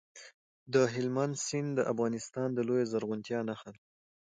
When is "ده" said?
3.75-3.81